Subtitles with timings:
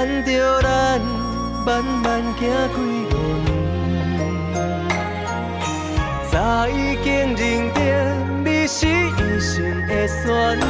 [0.00, 0.98] 牵着咱
[1.66, 2.74] 慢慢行几
[3.10, 3.14] 路
[3.44, 3.46] 年，
[6.32, 7.38] 早已经认
[7.74, 7.78] 定
[8.42, 10.18] 你是一生的选
[10.58, 10.64] 择。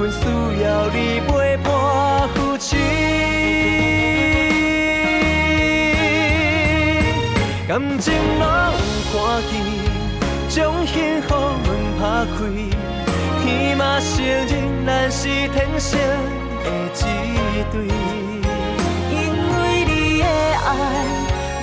[0.00, 0.18] 阮需
[0.64, 0.96] 要你
[1.28, 1.68] 陪伴
[2.34, 2.74] 扶持，
[7.68, 9.16] 感情路有看
[9.48, 9.52] 见，
[10.48, 11.28] 将幸福
[11.64, 11.66] 门
[12.00, 12.02] 打
[12.34, 12.36] 开，
[13.44, 13.46] 天
[13.76, 14.16] 马行
[14.48, 14.50] 空，
[14.84, 16.00] 咱是天生
[16.64, 16.96] 的一
[17.72, 17.74] 对。
[19.10, 19.14] 因
[19.52, 20.68] 为你的爱，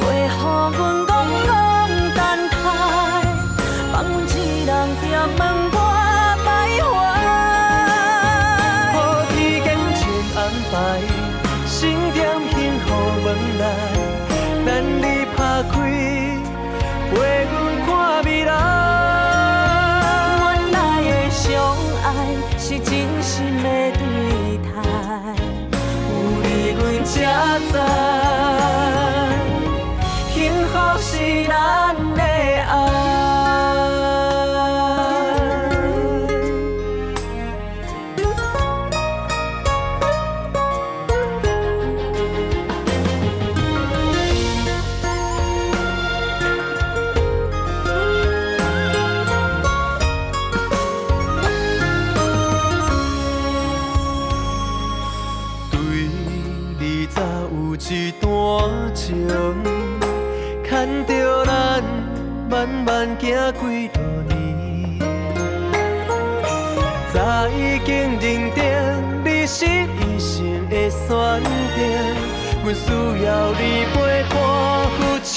[0.01, 1.11] 袂予阮孤孤
[1.47, 1.47] 单
[2.15, 2.19] 单，
[3.91, 4.69] 放阮一人
[5.01, 5.03] 在
[5.37, 5.41] 门
[27.75, 28.04] 外。
[72.75, 72.91] 需
[73.23, 73.61] 要你
[73.93, 73.95] 陪
[74.29, 74.35] 伴
[74.91, 75.33] 扶持，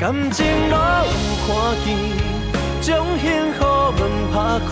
[0.00, 0.74] 感情若
[1.06, 1.10] 有
[1.46, 1.48] 看
[1.84, 1.86] 见，
[2.80, 3.58] 将幸福
[3.92, 4.00] 门
[4.34, 4.70] 打开，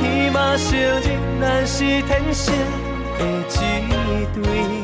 [0.00, 0.02] 天
[0.32, 0.70] 马行
[1.02, 1.06] 空，
[1.40, 2.42] 咱是天生
[3.18, 3.62] 的一
[4.34, 4.83] 对。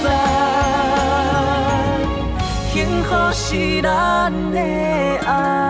[0.00, 0.04] 知，
[2.72, 4.58] 幸福是咱的
[5.26, 5.69] 爱。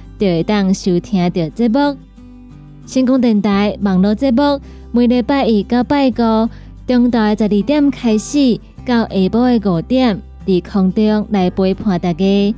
[0.21, 1.97] 就会当收听到节目。
[2.85, 6.47] 成功电台网络节目每礼拜一到拜五
[6.85, 12.55] 中昼的十二点开始，到下晡的五点，在空中来陪伴大家。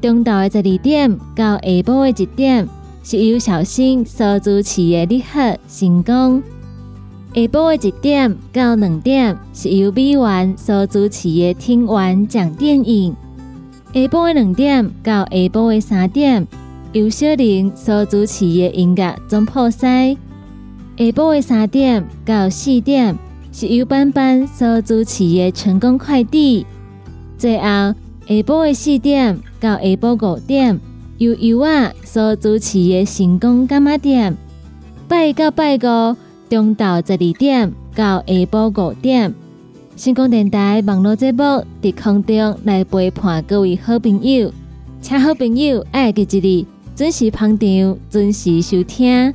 [0.00, 2.68] 中昼的十二点到下晡的一点，
[3.02, 6.40] 是由小新所主持的你好成功；
[7.34, 13.12] 下晡的一点到两点，是由美元所主持的听完讲电影；
[13.92, 16.46] 下晡的两点到下晡的三点，
[16.96, 20.16] 由小玲所主持的音乐总破塞；
[20.96, 23.14] 下晡的三点到四点，
[23.52, 26.64] 是由班班所主持的成功快递；
[27.36, 27.64] 最后。
[27.64, 27.94] 下
[28.28, 30.80] 晡的四点到下晡五点，
[31.18, 34.34] 由由我所主持的成功干妈店。
[35.06, 36.16] 拜到拜五，
[36.48, 39.34] 中昼十二点到下晡五点，
[39.98, 44.50] 成功电台网络节目在空中来陪伴各位好朋友，
[45.02, 46.66] 请好朋友爱记一日，
[46.96, 49.34] 准时捧场，准时收听。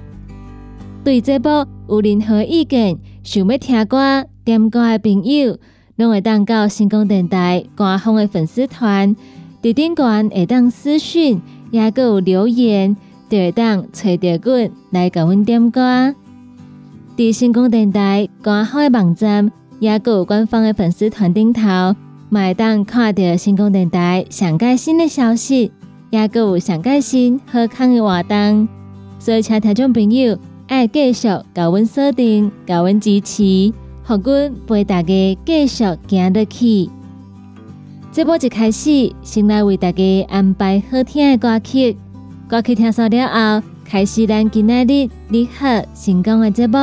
[1.03, 5.59] 对节目有任何意见，想要听歌、点歌的朋友。
[5.97, 9.15] 拢会当到星光电台官方的粉丝团，
[9.61, 12.97] 伫顶端会当私讯，也有留言，
[13.29, 16.15] 就会当找到阮来甲阮点歌。
[17.15, 21.61] 伫星光电台官方的网站，也有官方的粉丝团顶头，
[22.31, 25.71] 会当看到星光电台上盖新的消息，
[26.11, 28.67] 也有上盖新好康的活动。
[29.17, 30.37] 所以，请听众朋友
[30.67, 33.73] 爱继续甲阮锁定，甲阮支持。
[34.03, 36.89] 互阮陪大家继续行落去。
[38.11, 41.95] 这波一开始，先来为大家安排好听的歌曲。
[42.47, 46.77] 歌曲听熟了后，开始咱今日你好成功的节目。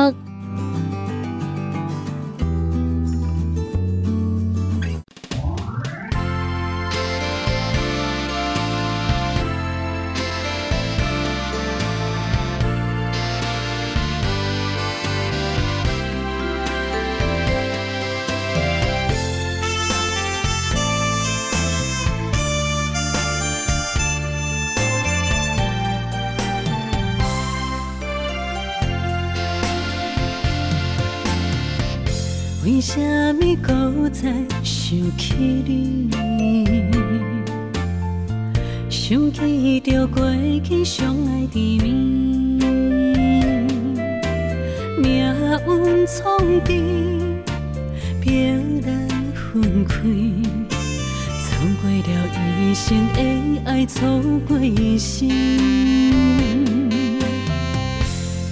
[54.99, 55.29] 过一生，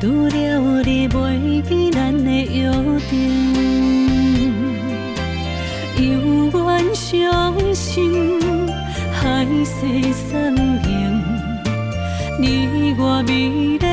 [0.00, 2.70] 除了你袂记咱的约
[3.10, 3.12] 定，
[5.96, 6.06] 犹
[6.52, 8.40] 原相信
[9.12, 9.74] 海誓
[10.12, 10.80] 山盟，
[12.40, 13.88] 你我美丽的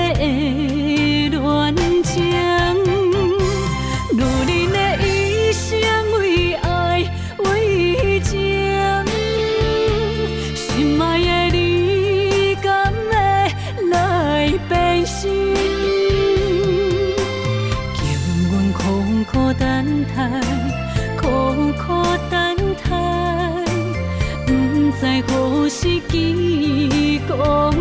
[27.37, 27.74] oh.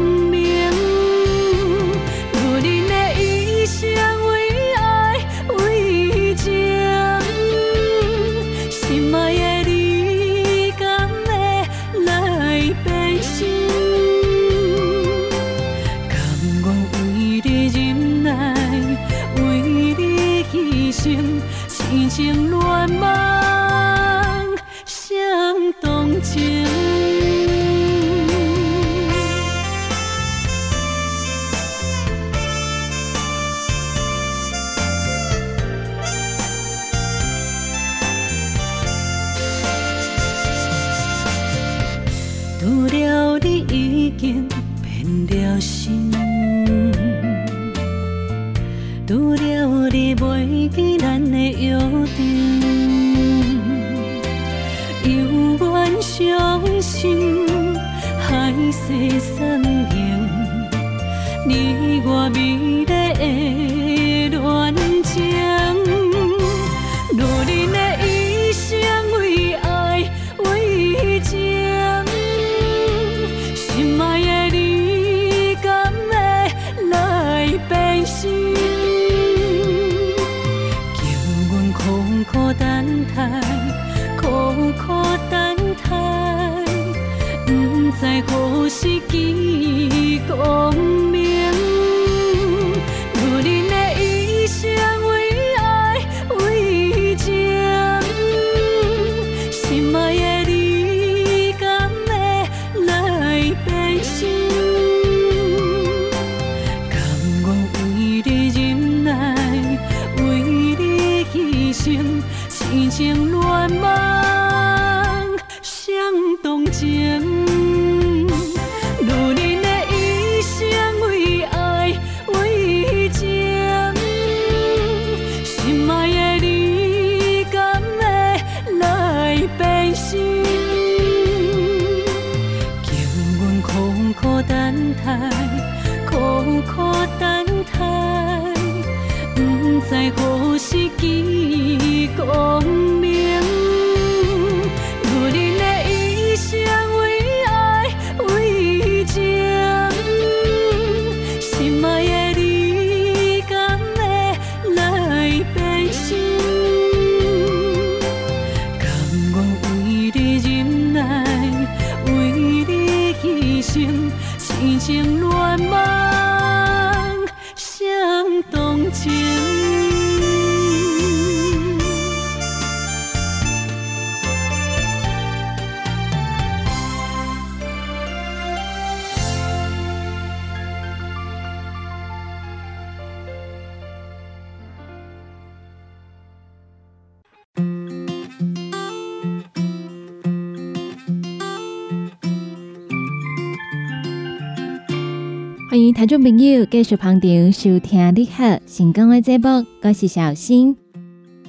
[195.75, 200.77] 欢迎听众朋友继续旁听收听你好成功的节目，我是小新。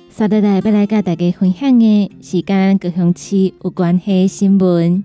[0.10, 5.04] 稍后来要来跟大家分享的是跟高雄市有关系的新闻。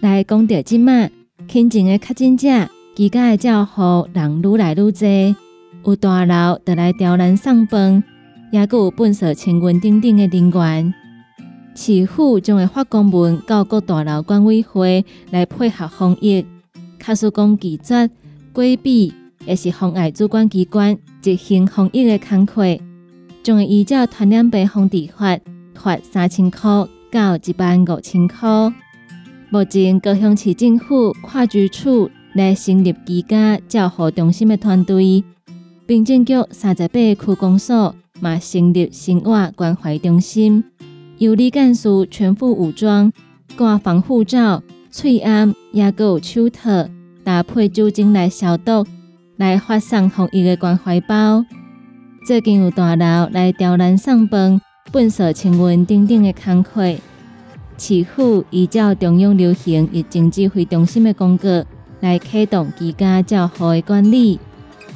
[0.00, 1.10] 来讲到即马，
[1.46, 5.36] 亲情的确诊者，居家的照护人愈来愈多，
[5.84, 8.02] 有大楼得来调人上班，
[8.50, 10.94] 也有本社清运等等的人员。
[11.74, 16.46] 市府将会发公文到各大楼管委会来配合防疫。
[17.06, 18.10] 卡苏讲拒绝
[18.52, 22.64] 规避，也是妨碍主管机关执行防疫的工作，
[23.44, 25.38] 将会依照传染病防治法
[25.72, 26.68] 罚三千块
[27.12, 28.48] 到一万五千块。
[29.50, 35.22] 目前高雄市政府跨局处来成立居家照护中心的团队，
[35.86, 40.64] 并政局三十八区公所嘛成立生活关怀中心，
[41.18, 43.12] 由李干事全副武装，
[43.56, 44.60] 挂防护罩、
[44.90, 46.88] 喙安，也有手套。
[47.26, 48.86] 搭配酒精来消毒，
[49.36, 51.44] 来发送防疫的关怀包。
[52.24, 54.60] 最近有大楼来调人上班、
[54.92, 56.84] 本社清运等等的工作。
[57.76, 61.64] 市府依照中央流行疫情指挥中心的公告，
[61.98, 64.38] 来启动居家照护的管理。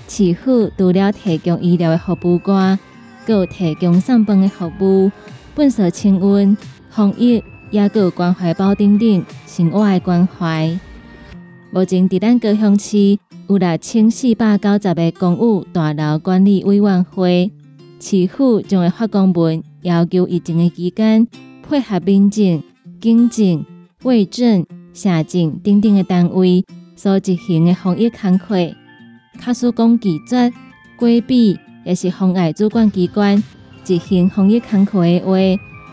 [0.07, 2.79] 市府除了提供医疗的服务外，
[3.27, 5.11] 有提供上班的服务、
[5.57, 6.57] 本社清运、
[6.91, 10.79] 防疫，也有关怀包等等生活的关怀。
[11.73, 13.17] 目前，伫咱高雄市
[13.49, 17.53] 有六千四百九十个公务大楼管理委员会，
[18.01, 21.29] 市府将会发公文要求疫情的期间，
[21.63, 22.61] 配合民政、
[23.01, 23.65] 警政、
[24.03, 26.65] 卫政、社政等等的单位
[26.97, 28.57] 所执行的防疫工作。
[29.39, 30.53] 卡苏讲拒绝、
[30.99, 33.41] 规避，也是妨碍主管机关
[33.85, 35.37] 执行防疫工作的话，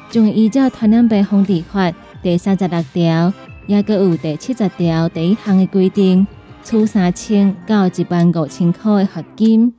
[0.10, 1.94] 将依照传染病防治法
[2.24, 3.32] 第三十六条。
[3.68, 6.26] 也个有第七十条第一项的规定，
[6.64, 9.74] 处三千到一万五千块的罚金。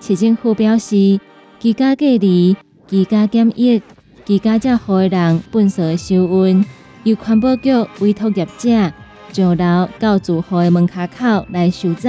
[0.00, 1.20] 市政府表示，
[1.58, 2.56] 居家隔离、
[2.88, 3.82] 居家检疫、
[4.24, 6.64] 居家照护的人本所收运，
[7.04, 7.70] 由环保局
[8.00, 8.92] 委托业者
[9.30, 12.08] 上楼到住户的门卡口来收走，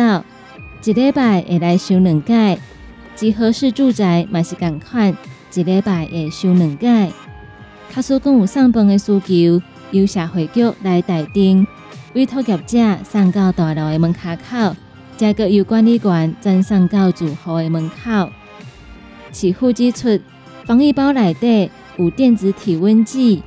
[0.86, 2.58] 一礼拜会来收两届。
[3.14, 5.14] 集合式住宅嘛是共款，
[5.54, 7.12] 一礼拜会收两届。
[7.92, 9.62] 卡所讲有上班的需求。
[9.92, 11.66] 由社会局来代订，
[12.14, 14.76] 委托业者送到大楼的门卡口，
[15.18, 18.30] 再个由管理员转送到住户的门口。
[19.32, 20.20] 市府指出，
[20.66, 23.44] 防疫包内底有电子体温计、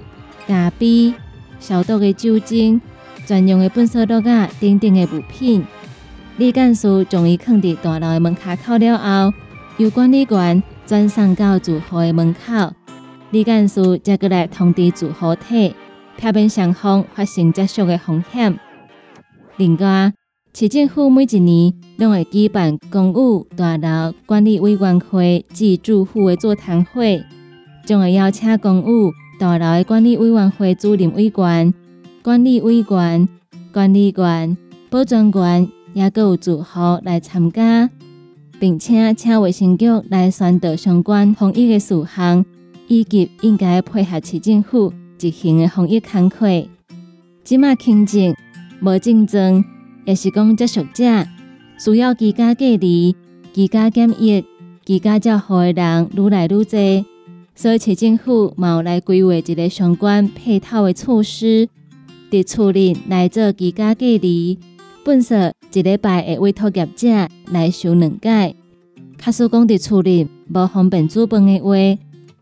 [0.46, 1.14] 咖啡、
[1.58, 2.80] 消毒的酒精、
[3.26, 5.64] 专用的粪扫垛啊等等的物品。
[6.36, 9.34] 李干事将伊放伫大楼的门卡口了后，
[9.78, 12.72] 由管理员转送到住户的门口。
[13.30, 15.74] 李干事再过来通知住户体，
[16.16, 18.58] 避免双方发生接触的风险。
[19.56, 20.12] 另外，
[20.52, 27.22] 市政府每一年拢会举办公务大楼管理委员会及住户的座谈会，
[27.84, 31.74] 将会邀请公务大楼的管理委员会主任委员、
[32.22, 33.28] 管理委员、
[33.72, 34.56] 管理员、
[34.90, 35.68] 保全员。
[35.94, 37.88] 也各有住户来参加，
[38.58, 42.44] 并且请卫生局来宣导相关防疫的事项，
[42.88, 46.48] 以及应该配合市政府执行的防疫工作。
[47.42, 48.34] 即马轻症、
[48.80, 49.64] 无症状，
[50.04, 51.04] 也是讲接触者
[51.78, 53.14] 需要居家隔离、
[53.52, 54.44] 居家检疫、
[54.84, 57.04] 居家照护的人愈来愈多，
[57.54, 61.68] 所以市政府嘛有来规划一个相关配套的措施，
[62.30, 64.58] 伫厝内来做居家隔离。
[65.04, 68.56] 本说一礼拜会委托业者来收两届。
[69.18, 71.74] 卡叔讲伫厝里无方便煮饭的话，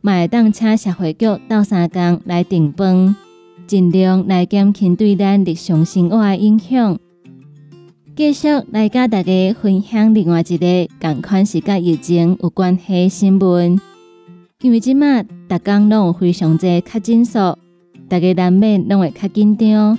[0.02, 3.16] 嘛会当请社会局斗三工来订饭，
[3.66, 6.98] 尽量来减轻对咱日常生活的影响。
[8.14, 13.80] 继续来甲大家分享另外一个同款是甲疫情有关系新闻，
[14.60, 17.56] 因为即马逐工拢有非常侪确诊数，
[18.08, 19.96] 大家难免拢会较紧张。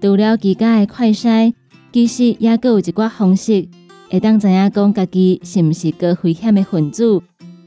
[0.00, 1.52] 除了自家的快筛。
[1.92, 3.68] 其实也各有一寡方式，
[4.10, 7.22] 会当知影讲家己是毋是高危险的分子，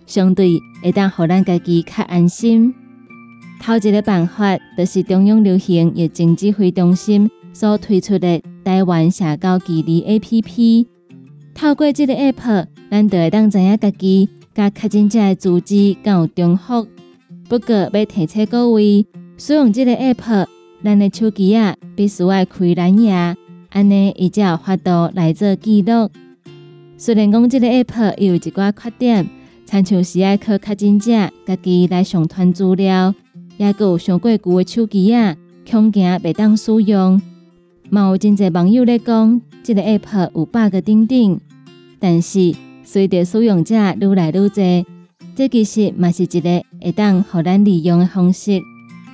[0.07, 2.73] 相对会当互咱家己较安心。
[3.61, 10.85] 头一个办法，就是中央流行疫情指挥中心所推出的台湾社交距离 APP。
[11.53, 16.87] 透过这个 App，咱就会当知影家己甲确诊者的资质敢有重复。
[17.49, 19.05] 不过要提醒各位，
[19.37, 20.45] 使用这个 App，
[20.83, 23.35] 咱的手机啊必须要开蓝牙。
[23.69, 26.09] 安尼，伊才有法度来做记录。
[26.95, 29.27] 虽然讲即个 App 有一寡缺点，
[29.69, 31.12] 亲像是爱靠确诊者
[31.45, 33.13] 家己来上传资料，
[33.58, 35.36] 也有上过旧的手机啊，
[35.69, 37.21] 恐惊袂当使用。
[37.89, 41.41] 嘛有真侪网友咧讲，即个 App 有 bug 顶顶。
[41.99, 44.86] 但是随着使用者愈来愈多，
[45.36, 48.62] 这其实嘛是一个会当互咱利用的方式。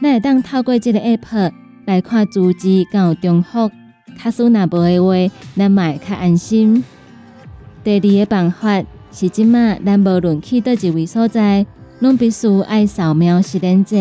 [0.03, 1.51] 咱会当透过即个 App
[1.85, 3.71] 来看资质敢有重复。
[4.15, 6.83] 卡苏若无的话，咱嘛会较安心。
[7.83, 8.83] 第二个办法
[9.15, 11.63] 是，即马咱无论去倒一位所在，
[11.99, 13.95] 拢必须爱扫描实验者。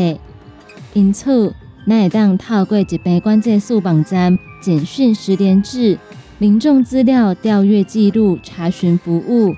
[0.94, 1.52] 因此，
[1.86, 5.98] 咱会当透过疾病管制署网站简讯实联制
[6.38, 9.54] 民众资料调阅记录查询服务，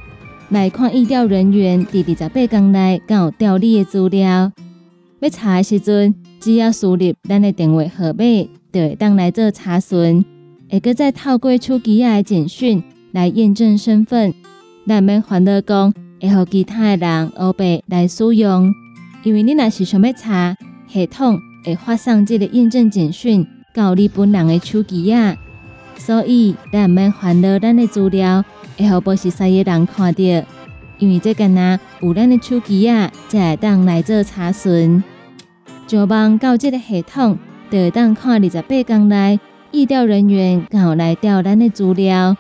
[0.49, 4.51] 来看疫调人员伫二十八天内敢有调理的资料。
[5.21, 10.25] 要查的时阵，只要输入咱的电话号码，就会当来做查询。
[10.69, 14.35] 会搁再透过手机仔的简讯来验证身份，
[14.87, 18.73] 难免烦恼讲会互其他的人乌白来使用。
[19.23, 20.55] 因为你若是想要查，
[20.87, 25.37] 系统会发送这个验证简讯到你本人的手机啊，
[25.97, 28.45] 所以咱免烦恼咱的资料
[28.77, 30.21] 会互不识识的人看到。
[30.99, 35.03] 因为这个呐有咱的手机啊才会当来做查询，
[35.87, 37.39] 上网到这个系统，
[37.71, 39.41] 就会当看二十八天内。
[39.73, 42.37] 疫调人员刚好来调咱的资料，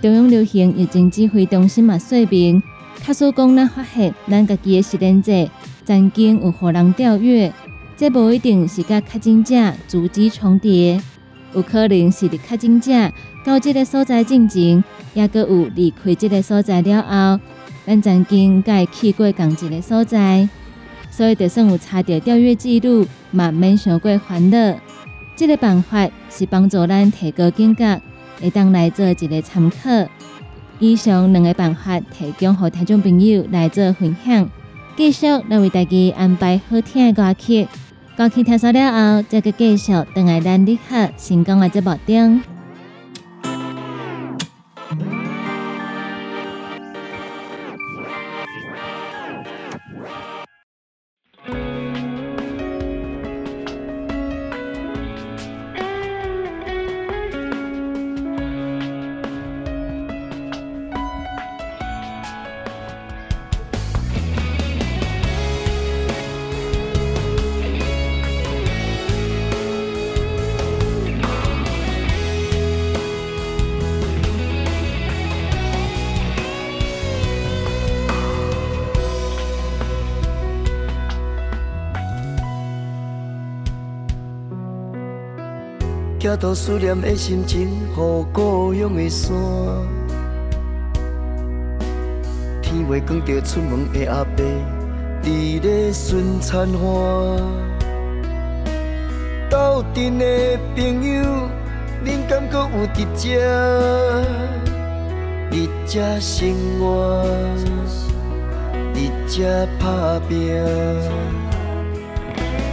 [0.00, 2.62] 中央流行疫情指挥中心嘛说明，
[3.04, 5.32] 卡所讲咱发现咱家己的实验者
[5.84, 7.52] 曾经有互人调阅，
[7.96, 11.02] 这无一定是甲确诊者足迹重叠，
[11.52, 12.92] 有可能是伫确诊者
[13.44, 14.84] 到这个所在进前，
[15.14, 17.42] 也阁有离开这个所在了后，
[17.84, 20.48] 咱曾经甲伊去过共一个所在，
[21.10, 24.76] 所以就算有查到调阅记录，嘛免伤过烦恼。
[25.34, 28.00] 这个办法是帮助咱提高警觉，
[28.40, 29.76] 会当来做一个参考。
[30.78, 34.48] 以上两个办法提供给听众朋友来做分享。
[34.96, 37.66] 继续来为大家安排好听的歌曲，
[38.16, 42.57] 歌曲听熟了后，再个继续等来咱立刻成功的节目中。
[86.28, 89.34] 寄托思念的心情，予故乡的山。
[92.60, 94.44] 天未光着出门的阿伯，
[95.22, 97.34] 伫咧寻残花。
[99.48, 101.24] 斗阵的朋友，
[102.04, 104.22] 恁敢阁有伫遮？
[105.50, 107.24] 伫遮生活，
[108.92, 111.47] 伫遮打拼。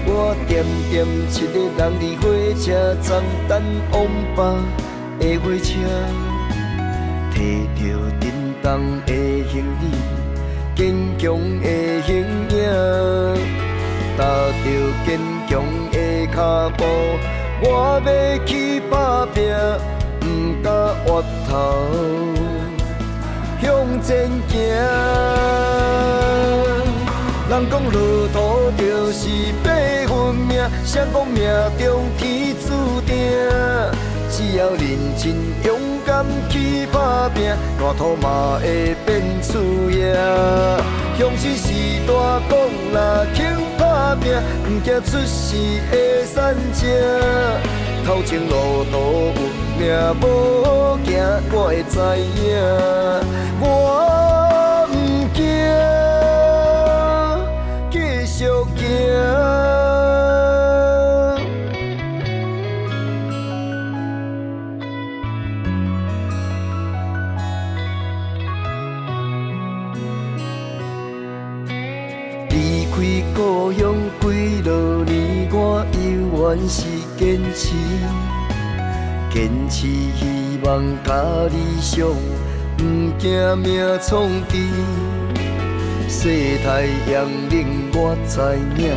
[0.08, 2.24] 我惦惦一个人伫火
[2.62, 2.64] 车
[3.02, 3.08] 站
[3.48, 3.52] 等
[3.92, 3.94] 往
[4.36, 4.38] 北
[5.20, 5.68] 的火车，
[7.34, 7.36] 提
[7.76, 7.82] 着
[8.22, 8.24] 沉
[8.62, 8.66] 重
[9.06, 9.12] 的
[9.50, 9.84] 行李，
[10.76, 10.78] 坚
[11.18, 11.24] 强
[11.60, 11.66] 的
[12.06, 12.08] 形
[12.50, 12.54] 影，
[14.16, 14.20] 踏
[14.64, 14.66] 着
[15.06, 15.08] 坚
[15.48, 15.52] 强
[15.92, 15.96] 的
[16.28, 16.38] 脚
[16.78, 16.80] 步，
[17.64, 17.66] 我
[18.06, 18.08] 要
[18.46, 18.94] 去打
[19.34, 19.36] 拼，
[20.20, 20.24] 不
[20.64, 20.66] 敢
[21.06, 21.08] 回
[21.50, 21.52] 头
[23.62, 23.66] 向
[24.04, 24.54] 前行。
[27.48, 29.30] 人讲路途就是
[29.64, 29.70] 八
[30.08, 31.44] 分命，谁讲命
[31.78, 33.16] 中天注定？
[34.32, 34.82] 只要认
[35.16, 40.16] 真勇敢去打拼，大土嘛会变厝野。
[41.20, 41.72] 乡亲是
[42.08, 42.58] 大讲
[42.94, 45.56] 啦，肯打拼，不惊出世
[45.92, 46.82] 会散车。
[48.08, 49.32] 头前路途
[49.80, 51.14] 有命无行，
[51.54, 52.00] 我会知
[52.42, 52.58] 影。
[53.62, 54.45] 我
[72.50, 72.96] 离开
[73.36, 76.00] 故乡几落年，我犹
[76.40, 76.84] 原是
[77.18, 77.76] 坚持，
[79.34, 79.36] 坚
[79.70, 81.14] 持希望甲
[81.50, 82.08] 理想，
[82.78, 82.80] 不
[83.20, 85.15] 惊命创治。
[86.26, 86.32] 世
[86.64, 87.56] 态炎凉
[87.94, 88.42] 我知
[88.82, 88.90] 影，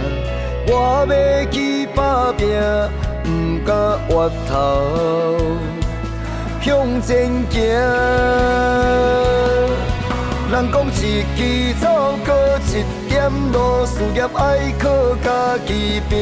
[0.67, 0.73] 我
[1.05, 1.13] 要
[1.53, 2.49] 去打拼，
[3.23, 3.29] 不
[3.67, 3.71] 敢
[4.09, 4.11] 回
[4.49, 4.51] 头
[6.63, 6.67] 向
[7.03, 7.61] 前行。
[10.51, 14.89] 人讲一枝草，搁一点路，事业爱靠
[15.23, 16.17] 家己拼。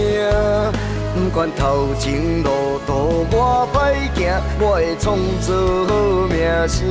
[1.14, 5.54] 不管头前路途我歹行，我会创造
[5.86, 5.94] 好
[6.26, 6.34] 名
[6.66, 6.82] 声。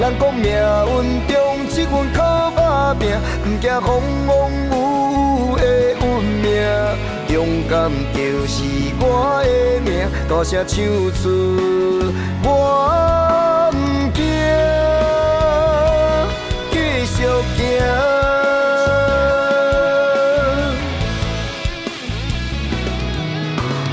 [0.00, 0.96] 人讲命运
[1.28, 1.34] 中
[1.68, 2.50] 一份靠
[2.98, 3.02] 拼，
[3.42, 3.86] 不惊风
[4.26, 4.30] 风
[4.68, 5.62] 雨雨的
[6.00, 6.02] 运
[6.42, 6.44] 命。
[7.28, 7.36] 勇
[7.68, 8.54] 敢就是
[9.00, 9.02] 我
[9.42, 9.46] 的
[9.80, 9.90] 命，
[10.28, 10.72] 大声唱
[11.20, 11.22] 出
[12.44, 12.46] 我
[13.72, 13.76] 不
[14.12, 14.22] 惊，
[16.70, 16.74] 继
[17.06, 17.16] 续
[17.56, 17.60] 行。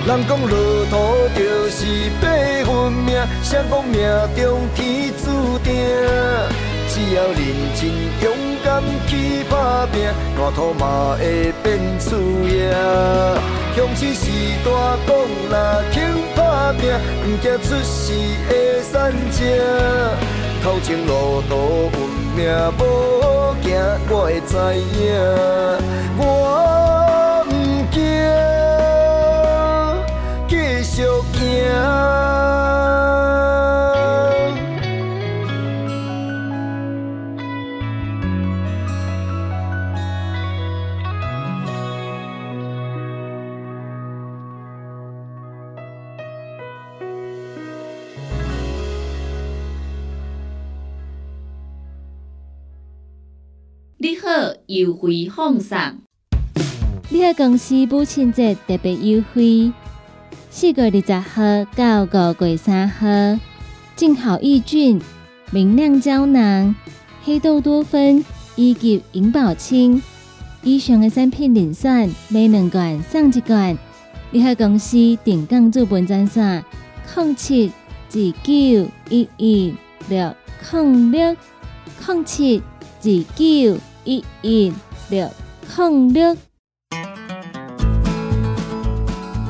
[0.08, 0.54] 人讲路
[0.90, 0.94] 途
[1.34, 1.40] 就
[1.70, 1.78] 是
[2.20, 2.24] 八
[2.66, 3.10] 分命，
[3.42, 3.96] 谁讲命
[4.36, 4.40] 中
[4.76, 4.80] 天
[5.24, 5.24] 注
[5.60, 5.72] 定？
[7.12, 7.36] 只要认
[7.76, 7.92] 真
[8.24, 8.32] 勇
[8.64, 12.16] 敢去打拼，大土嘛会变厝
[12.48, 12.72] 野。
[13.76, 14.32] 乡亲是
[14.64, 15.10] 大讲
[15.52, 16.00] 啦，肯
[16.34, 16.90] 打拼，
[17.22, 18.14] 不惊出事
[18.48, 19.44] 会散车。
[20.64, 22.00] 头前路途运
[22.38, 22.48] 命
[22.80, 22.82] 无
[23.62, 23.68] 行，
[24.10, 25.12] 我会知影。
[26.18, 26.24] 我
[27.44, 27.52] 不
[27.94, 28.00] 惊。
[30.82, 31.42] 小你
[54.72, 55.78] 优惠放送。
[57.10, 59.74] 你好，公司母亲节特别优惠。
[60.50, 63.06] 四月二十号到五月三号，
[63.98, 65.02] 净好益菌、
[65.52, 66.74] 明亮胶囊、
[67.22, 68.24] 黑豆多酚
[68.56, 70.02] 以及银保清
[70.64, 73.78] 以上的产品零选买两罐送一罐。
[74.32, 76.64] 你好公司定岗做本专线：
[77.14, 79.76] 零七二九一一
[80.08, 80.34] 六
[80.72, 81.36] 零六
[82.06, 82.64] 空七
[83.04, 84.74] 二九一一
[85.10, 85.30] 六
[85.78, 86.36] 零六。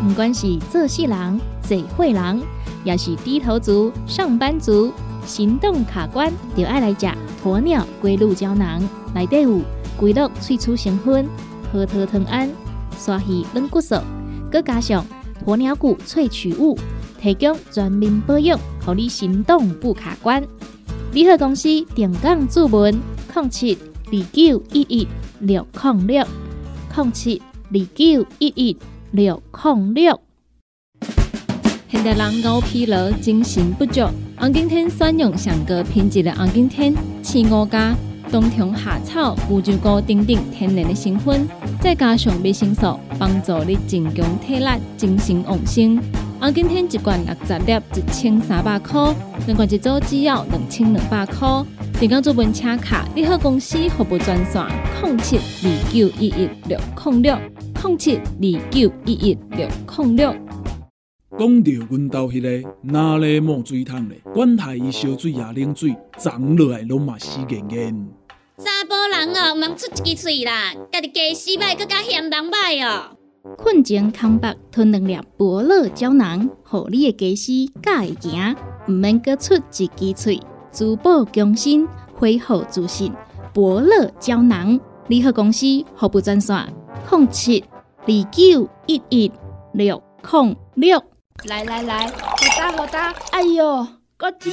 [0.03, 2.41] 不管是做事人、嘴会人，
[2.83, 4.91] 也是低头族、上班族，
[5.25, 7.07] 行动卡关，就爱来吃
[7.43, 8.81] 鸵鸟龟鹿胶囊。
[9.13, 9.61] 内底有
[9.97, 11.27] 龟鹿萃取成分，
[11.71, 12.49] 核桃藤胺、
[12.97, 13.95] 刷鱼软骨素，
[14.51, 15.05] 佮加上
[15.45, 16.77] 鸵鸟骨萃取物，
[17.21, 20.43] 提供全面保养，让你行动不卡关。
[21.13, 22.99] 联合公司定岗注文：
[23.33, 23.77] 控七
[24.13, 25.07] 二九一一
[25.39, 26.27] 六零六
[26.93, 28.77] 零七二九一一。
[29.13, 30.17] 六控六，
[31.89, 34.01] 现代人熬疲劳、精神不足。
[34.37, 37.93] 红景天选用上个品质的红景天，青五加
[38.31, 41.45] 冬虫夏草、乌鸡菇等等天然的成分，
[41.81, 46.01] 再加上维生素，帮助你增强体力、精神旺盛。
[46.39, 49.13] 啊，今天一罐六十粒，一千三百块；
[49.45, 51.65] 两罐一组只要两千两百块。
[52.01, 54.65] 订购做文车卡，你好公司服务专线：
[55.03, 57.37] 零七二九一一六零六
[57.83, 59.67] 零七二九一一六
[59.99, 60.35] 零六。
[61.37, 68.07] 讲到阮兜迄个哪里冒水桶咧，管他伊烧水也冷水，长落来拢嘛死严严。
[68.57, 73.15] 查甫人哦，毋通出一支喙啦，家己家死歹，更加嫌人歹哦。
[73.59, 78.55] 困前空白吞两粒伯乐胶囊，互你的家私敢会行，
[78.87, 80.41] 毋免搁出一支喙。
[80.71, 83.11] 珠宝更新，恢复自信。
[83.53, 85.65] 伯乐胶囊，联合公司
[85.97, 86.73] 服务专线：
[87.09, 87.63] 零七
[88.05, 89.31] 二九一一
[89.73, 91.03] 六零六。
[91.45, 92.13] 来来来，好
[92.57, 94.51] 打好打，哎哟，够痛！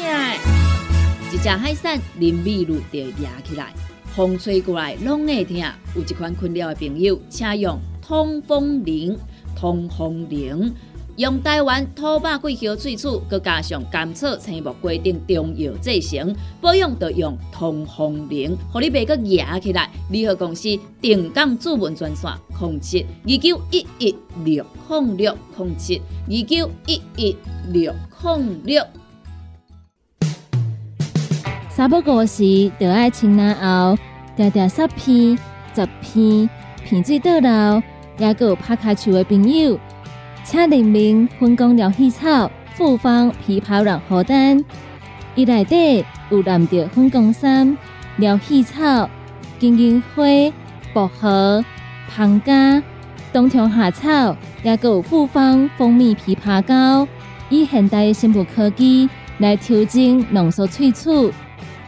[1.33, 3.73] 一只海扇林密路就压起来，
[4.07, 5.57] 风吹过来拢会痛。
[5.95, 9.17] 有一款困扰的朋友，请用通风铃，
[9.55, 10.75] 通风铃
[11.19, 19.91] 用台湾土白桂花萃取，佮加上甘草、青木、规定中药制成，保养要用通风灵，互你袂佮压起来。
[20.11, 20.69] 联合公司
[21.01, 27.37] 定岗主文专线：零七二九一一六零六零七二九一一
[27.73, 28.87] 六零六。
[31.69, 33.99] 三不五时，就爱清南后，
[34.37, 35.37] 条条十片、
[35.75, 36.49] 十片，
[36.85, 37.83] 片水倒流，
[38.19, 39.77] 也有拍卡树的朋友，
[40.51, 44.65] 请联名分工疗气草、复方枇杷软荷丹，
[45.35, 47.77] 伊内底有蓝着分工参、
[48.17, 49.11] 疗气草、
[49.59, 50.25] 金银花、
[50.95, 51.63] 薄荷、
[52.09, 52.83] 胖加、
[53.31, 57.07] 冬虫夏草，也有复方蜂蜜枇杷膏，
[57.51, 59.07] 以现代的生物科技
[59.37, 61.31] 来调整浓缩萃取。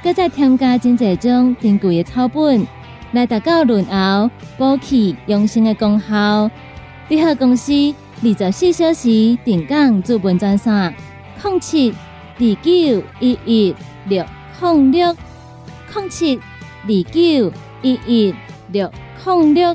[0.02, 2.66] 搁再添加真济种珍贵的草本，
[3.12, 6.50] 来达到润喉、补气、养生的功效。
[7.08, 7.72] 联合公司
[8.22, 9.08] 二十四小时
[9.46, 10.94] 定岗资本专线：
[11.42, 13.74] 零七二九一一
[14.08, 14.22] 六
[14.60, 15.16] 零六
[15.94, 18.34] 零七二九一一
[18.72, 18.92] 六
[19.24, 19.74] 零六。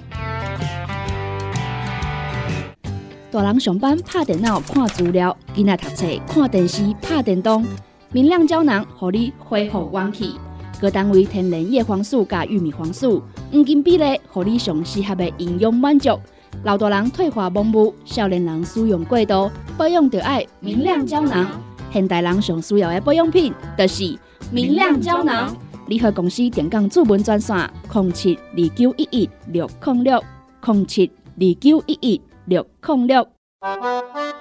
[3.31, 7.65] 大人上班拍电脑看资料，囡仔读册看电视拍电动。
[8.11, 10.35] 明亮胶囊，互你恢复元气。
[10.79, 16.19] 各单位天然叶黄素加玉米黄素，黄金比例，互你上适合的营养满足。
[16.63, 21.61] 老大人退化盲目，少年人使用过度，保养就要明亮胶囊。
[21.91, 24.17] 现代人上需要的保养品，就是
[24.51, 25.55] 明亮胶囊。
[25.87, 27.55] 联合公司电讲主文专线：
[27.93, 30.23] 零七二九一一六零六
[30.65, 33.27] 零七二九一一六零六。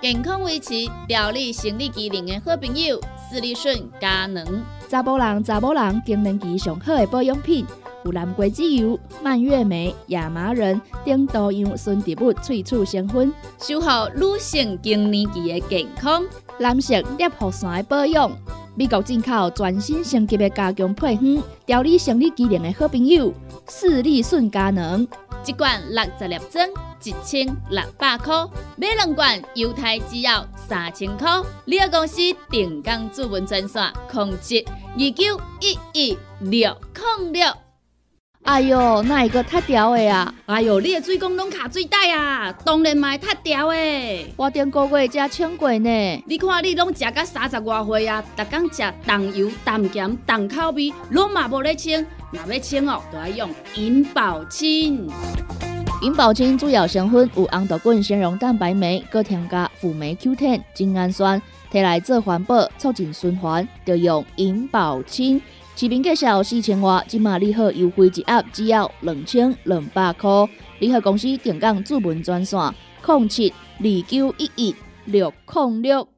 [0.01, 0.75] 健康维持、
[1.07, 2.99] 调理生理机能的好朋友。
[3.31, 4.45] 斯利顺佳能，
[4.89, 7.65] 查甫人、查某人更年期上好的保养品，
[8.05, 16.23] 有蓝桂枝油、蔓越莓、亚麻仁等多样纯植物萃取成分，守护女性更年期的健康。
[16.59, 18.31] 男性尿酸的保养，
[18.77, 23.33] 美国进口全新升级的加强配方，调理生理机能的好朋友，
[23.67, 25.07] 四力顺佳能，
[25.47, 26.69] 一罐六十粒装。
[27.07, 28.35] 一千六百块，
[28.79, 31.29] 买两罐犹太只要三千块。
[31.67, 32.17] 你个公司
[32.51, 34.65] 定岗主文专线：控制
[34.95, 36.75] 二九一一六
[37.19, 37.64] 零六。
[38.45, 40.33] 哎哟，那一个太屌的啊？
[40.45, 43.77] 哎哟，你的水工拢卡水袋啊，当然嘛太屌的。
[44.37, 46.25] 我顶个月才称过呢。
[46.27, 52.05] 你看你拢食到三十外岁啊，逐工食重油、重咸、重口味，拢嘛无咧清。
[52.33, 55.11] 若要清哦，就要用银保清。
[56.03, 61.41] 银保清主要成分有红豆根、纤溶蛋白酶，搁添加辅酶 Q10、精氨酸，
[61.73, 65.41] 摕来做环保、促进循环，就用银保清。
[65.77, 70.31] 市面介绍四千瓦，今马利好优惠一盒只要两千两百块。
[70.79, 72.61] 联合公司定岗主文专线：
[73.05, 74.75] 零七二九一一
[75.07, 76.14] 六零六。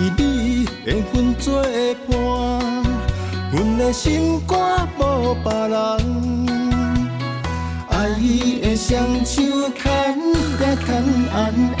[0.00, 1.62] 是你的分作
[2.08, 2.16] 伴，
[3.52, 5.76] 阮的心肝无别人。
[7.90, 9.42] 爱伊的双手
[9.76, 9.84] 牵
[10.60, 10.88] 呀牵
[11.34, 11.36] 安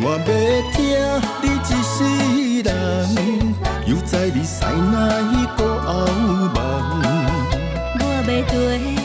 [0.00, 0.28] 我要
[0.72, 0.76] 听
[1.42, 1.96] 你一世
[2.62, 2.70] 人，
[3.86, 4.94] 又在你西那
[5.56, 5.88] 个后
[6.54, 6.56] 门。
[7.98, 8.97] 我要对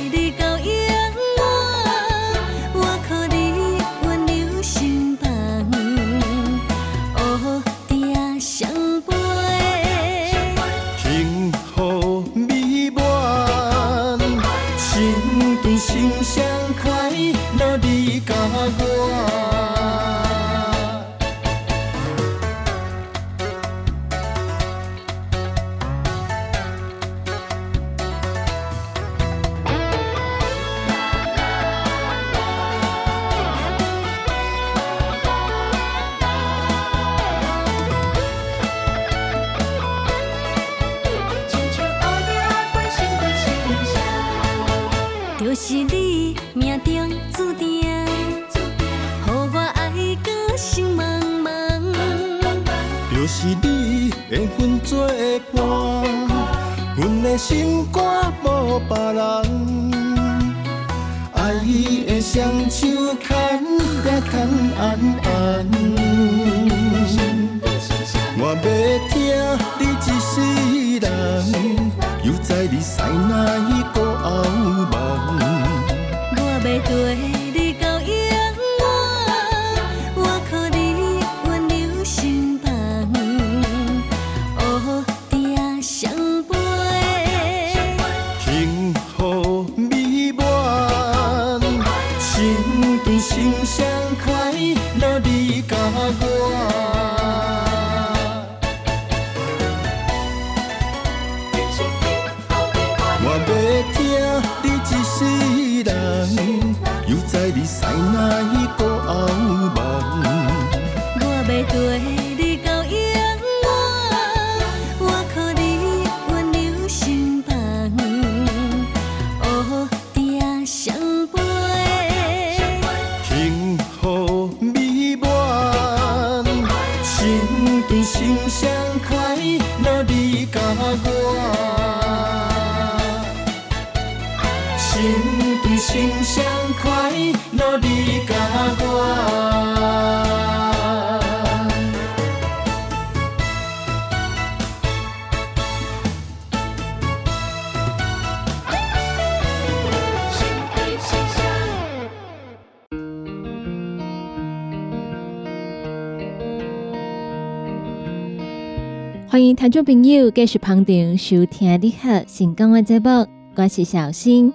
[159.86, 164.54] 朋友继续捧场收听你好成功的节目，我是小新。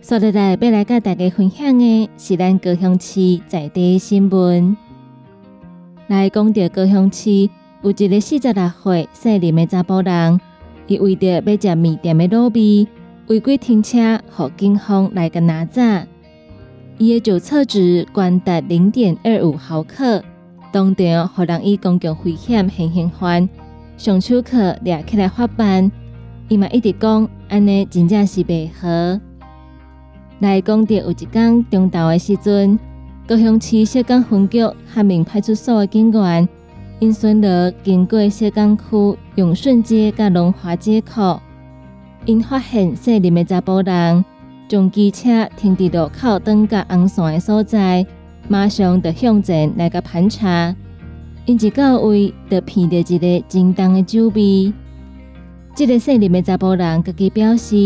[0.00, 4.76] 所以来要来甲大家分享的是咱高雄市在地的新闻。
[6.08, 7.48] 来讲到高雄市
[7.82, 10.40] 有一个四十六岁姓林的查甫人，
[10.88, 12.88] 伊为着要食面店的卤味，
[13.28, 15.80] 违规停车，互警方来个拿走。
[16.98, 20.24] 伊的酒测值高达零点二五毫克，
[20.72, 23.48] 当场互人以公共危险现行犯
[23.96, 25.90] 上手铐掠起来发班。
[26.48, 29.20] 伊嘛一直讲，安尼真正是袂好。
[30.40, 32.78] 来讲到有一天中昼的时阵，
[33.26, 36.48] 高雄市社港分局和明派出所的警员
[37.00, 38.82] 因巡逻经过社港区
[39.34, 41.40] 永顺街甲龙华街口，
[42.26, 44.24] 因发现姓林的查甫人
[44.68, 48.06] 将机车停伫路口等甲红线的所在，
[48.46, 50.74] 马上就向前来甲盘查，
[51.46, 54.72] 因一到位就闻到一个真重的酒味。
[55.76, 57.76] 这个姓林的查甫人家己表示，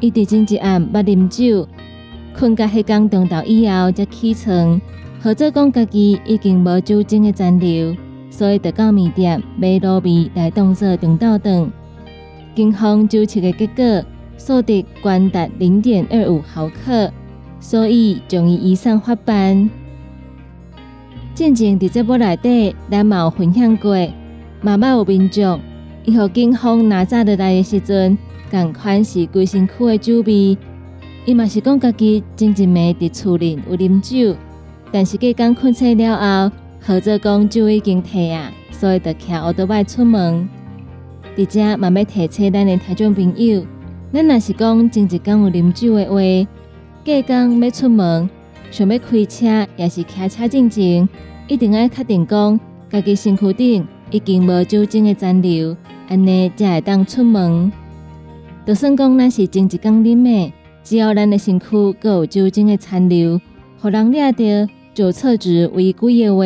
[0.00, 1.68] 伊伫前一暗捌啉酒。
[2.36, 4.80] 困到迄天中昼以后才起床，
[5.22, 7.94] 或者讲家己已经无酒精的残留，
[8.28, 11.70] 所以就到面店买卤味来当做中昼顿。
[12.56, 14.04] 警方酒测的结果
[14.36, 17.12] 数值高达零点二五毫克，
[17.60, 19.70] 所以将伊移送法办。
[21.36, 23.94] 进前伫节目内底，咱嘛有分享过，
[24.62, 25.60] 妈妈有民众
[26.06, 28.16] 伊互警方拿走落来的时阵，
[28.50, 30.56] 共款是规身躯的酒味。
[31.26, 34.34] 伊嘛是讲家己前一暝伫厝里有啉酒，
[34.90, 36.56] 但是隔天困醒了后，
[36.86, 40.48] 或者讲酒已经退啊，所以就骑乌多摆出门。
[41.36, 43.62] 伫遮嘛要提醒咱的听众朋友，
[44.10, 46.48] 咱若是讲前一天有啉酒的话，
[47.04, 48.30] 隔天要出门，
[48.76, 51.08] 想要开车也是开车进前，
[51.48, 52.60] 一定要确定讲
[52.90, 55.74] 家己身躯顶已经无酒精的残留，
[56.08, 57.72] 安尼才会当出门。
[58.66, 60.52] 就算讲咱是前一天啉的。
[60.84, 63.40] 只要咱的身躯阁有酒精的残留，
[63.80, 64.44] 互人掠到
[64.92, 66.44] 酒测值违规的话，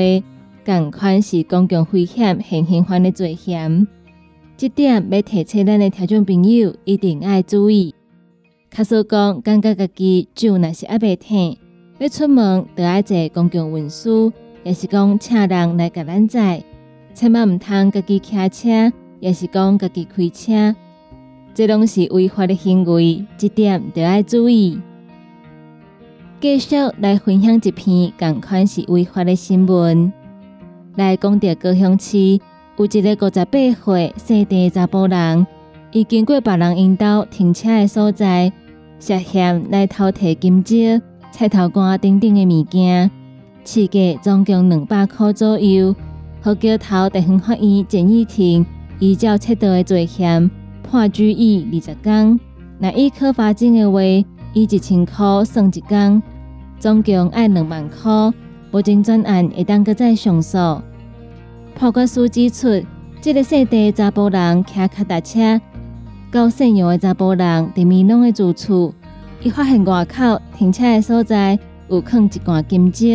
[0.64, 3.88] 共款是公共危险现行犯的罪嫌。
[4.56, 7.92] 这点要提醒咱的听众朋友一定要注意。
[8.70, 11.58] 卡说讲，感觉家己酒若是还袂停，
[12.00, 14.32] 要出门就要坐公共运输，
[14.62, 16.64] 也是讲请人来甲咱载，
[17.12, 20.74] 千万毋通家己骑车，也是讲家己开车。
[21.52, 24.80] 这拢是违法的行为，这点就要注意。
[26.40, 30.10] 继续来分享一篇共款是违法的新闻。
[30.96, 32.40] 来讲到高雄市
[32.78, 35.46] 有一个五十八岁姓陈查甫人，
[35.92, 38.50] 伊经过别人引导停车的所在，
[38.98, 40.76] 涉嫌来偷摕金蕉、
[41.40, 43.10] 菜头干等等的物件，
[43.64, 45.96] 市价总共两百块左右。
[46.42, 48.66] 和桥头地方法院简易庭
[48.98, 50.50] 依照窃盗的罪嫌。
[50.82, 52.38] 判拘役二十天，
[52.78, 56.22] 若以科罚金的话，以一千块算一天，
[56.78, 58.30] 总共爱两万块。
[58.70, 60.58] 目前专案会当搁再上诉。
[61.74, 62.84] 破格书指出，
[63.22, 65.58] 这个细地查甫人骑脚踏车，
[66.30, 68.92] 到姓杨的查甫人伫面拢的住处，
[69.42, 73.06] 伊发现外口停车的所在有放一罐金蕉、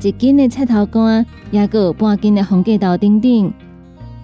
[0.00, 3.52] 一斤的菜头干，也搁有半斤的红芥豆等等。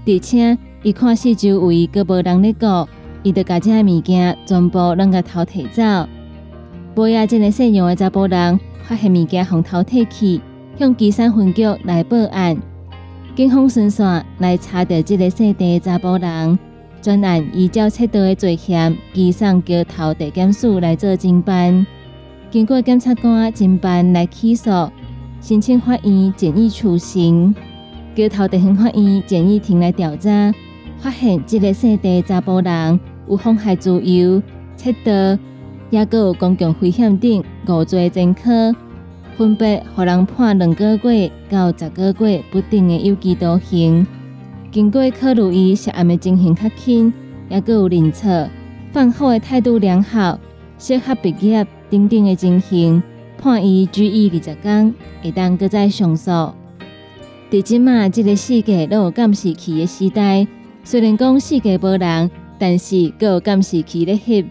[0.07, 2.89] 而且伊看四周围搁无人咧顾，
[3.25, 6.09] 伊就把这物件全部拢个偷摕走。
[6.95, 10.41] 无亚这个姓杨的查甫人发现物件互偷摕去，
[10.79, 12.57] 向基山分局来报案。
[13.35, 16.57] 警方顺线来查到这个姓地的查甫人，
[17.05, 21.87] 专案依照窃盗的罪嫌，移送桥头地检署来做侦办。
[22.51, 24.71] 经过检察官侦办来起诉，
[25.39, 27.55] 申请法院建议处刑。
[28.17, 30.55] 桥头地方法院建议庭来调查，
[30.97, 32.99] 发现这个姓地查甫人
[33.29, 34.43] 有妨害自由、
[34.75, 35.39] 窃盗，
[35.91, 38.75] 也个有公共危险等五罪前科，
[39.37, 44.07] 分别互人判两个月到十个月不定的有期徒刑。
[44.75, 47.13] 经过考虑伊涉案的情形较轻，
[47.49, 48.51] 也个有认错、
[48.91, 50.37] 犯后的态度良好、
[50.81, 53.01] 适合毕业等等的情形，
[53.39, 56.29] 判伊拘役二十天，会当搁再上诉。
[57.53, 60.45] 伫即马即个世界都有监视器的时代，
[60.83, 64.45] 虽然讲世界无人，但是阁有监视器咧翕，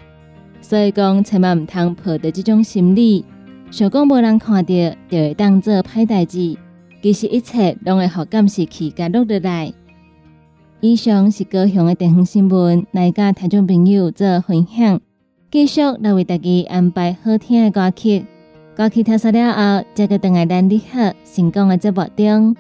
[0.62, 3.26] 所以讲千万毋通抱着即种心理，
[3.70, 4.74] 想讲无人看到
[5.10, 6.56] 就会当做歹代志。
[7.02, 9.74] 其实一切拢会互监视器记录落来。
[10.86, 15.00] 以上是高雄的地方新闻，来甲听众朋友做分享。
[15.50, 18.26] 继续来为大家安排好听的歌曲，
[18.76, 22.58] 歌曲听完了后，再个等来咱你好成功的节目中。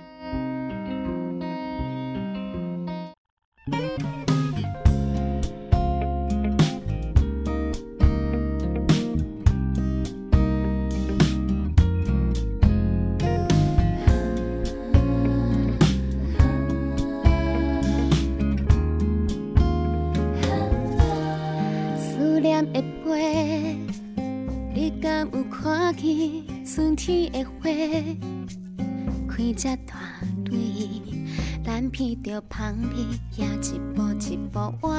[32.04, 32.98] 闻着香味，
[33.38, 34.94] 也一步一步我。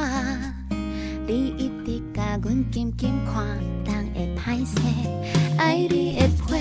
[1.27, 3.45] 你一直甲阮紧紧看，
[3.85, 4.81] 人会歹势。
[5.59, 6.57] 爱你的花，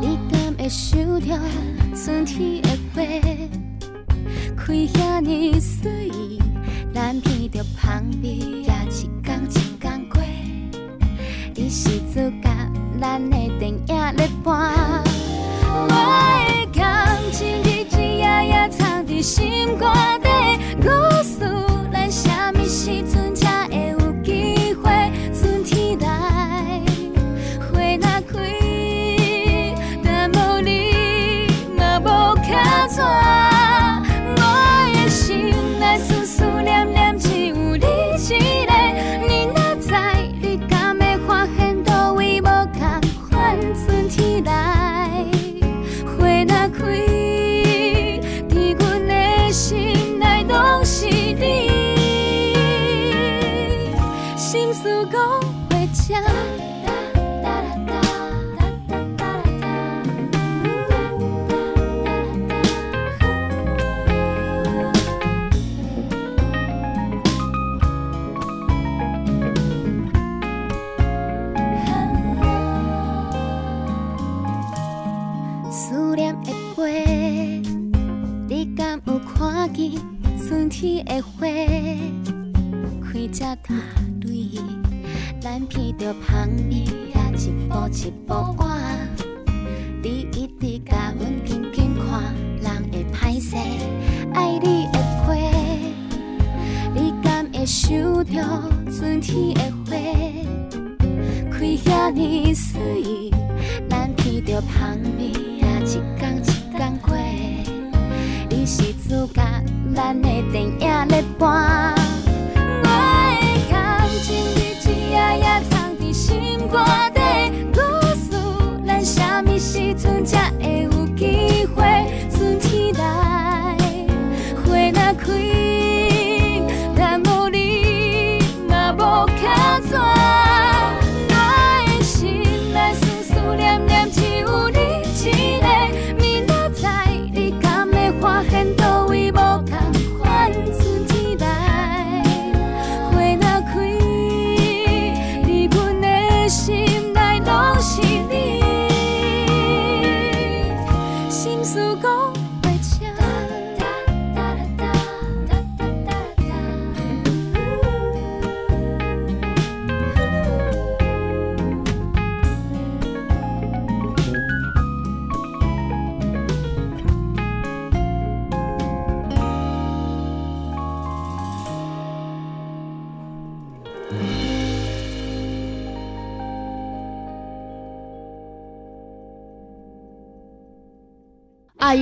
[0.00, 1.36] 你敢会想着
[1.96, 3.02] 春天的花？
[4.56, 6.12] 开遐尼水，
[6.94, 10.22] 咱闻着香味，也一天一天过。
[11.56, 12.48] 你是主角，
[13.00, 14.54] 咱的电影在播。
[18.46, 20.28] 日夜夜藏伫心肝底，
[20.80, 20.90] 告
[21.22, 21.44] 诉
[21.92, 23.15] 咱什么时阵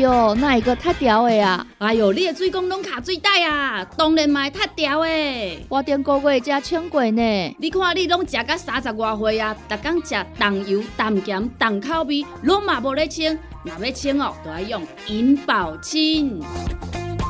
[0.01, 1.67] 哟，那一个太屌的啊！
[1.79, 5.67] 哎呦，你的水工拢卡水袋啊，当然嘛会塌掉的。
[5.69, 7.57] 我顶个月才请过呢。
[7.59, 13.39] 你看你拢食到三十外岁啊，逐工食重油、重咸、重口味，拢嘛无咧清。
[13.65, 16.43] 若要清哦，就要用银保清。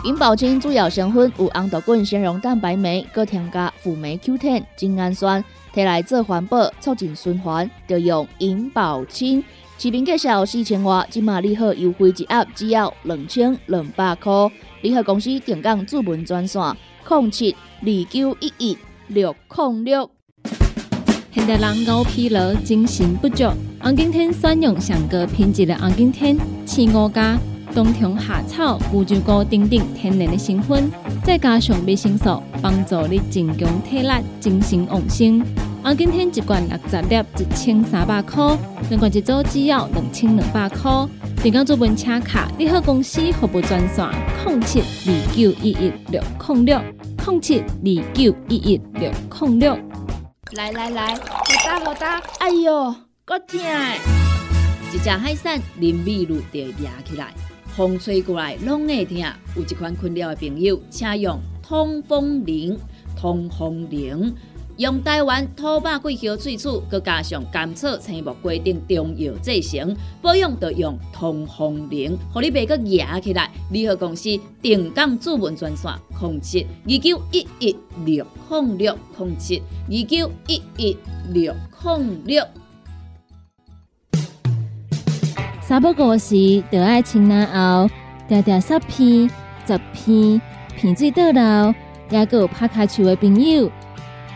[0.05, 5.43] 银保清主要成分有红豆滚、纤溶蛋白酶，搁添加辅酶 Q10、精氨酸，
[5.75, 9.43] 摕来做环保、促进循环，就用银保清。
[9.85, 14.33] 视频介绍四千瓦，今马利好优惠一盒只要两千两百块。
[14.81, 16.63] 利好公司定岗主文专线：
[17.07, 18.79] 零七二九一一
[19.09, 20.11] 六零六。
[21.33, 23.45] 现代人熬疲劳、精神不足，
[23.79, 27.39] 红景天选用上个品质的红景天青五加
[27.75, 30.91] 冬虫夏草、乌鸡菇等等天然的成分，
[31.23, 34.09] 再加上维生素，帮助你增强体力、
[34.41, 35.45] 精神旺盛。
[35.85, 38.57] 红景天一罐六十粒，一千三百块；
[38.89, 40.91] 两罐一组只要两千两百块。
[41.43, 44.09] 订购做本车卡，你好公司服务专线：
[44.47, 46.81] 零七二九一一六零六
[47.27, 49.13] 零七二九一一六
[49.43, 49.79] 零六。
[50.53, 51.21] 来来来，好
[51.67, 52.19] 打好打！
[52.39, 53.61] 哎哟，够痛！
[54.91, 57.35] 一只海扇淋雨露就压起来，
[57.77, 59.19] 风吹过来拢会痛。
[59.55, 62.75] 有一款困扰的朋友，请用通风铃、
[63.15, 64.35] 通风铃。
[64.77, 73.49] 用台湾土白桂花萃取，佮加上甘草、青木规定中药制成，保养要用通风灵，互你袂佮压起来。
[73.71, 80.97] 联合公司定岗主文专线：零七二九一一六零六零七二九一一
[81.33, 81.55] 六
[81.85, 82.45] 零六。
[85.61, 87.89] 三不五时，就爱清冷后，
[88.27, 89.31] 条条十片、
[89.67, 90.43] 十片，
[90.77, 91.75] 片水倒流，
[92.11, 93.71] 也佮有拍卡球的朋友。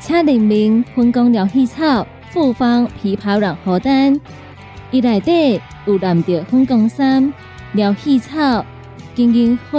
[0.09, 4.19] 请联名分工疗气草、复方枇杷软荷丹，
[4.91, 7.31] 伊内底有蓝调分工三
[7.73, 8.65] 疗气草、
[9.15, 9.79] 金银花、